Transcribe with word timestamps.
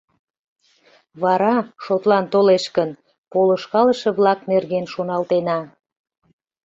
Вара, 1.21 1.55
шотлан 1.83 2.25
толеш 2.33 2.65
гын, 2.77 2.89
полышкалыше-влак 3.31 4.39
нерген 4.51 4.85
шоналтена. 4.93 5.59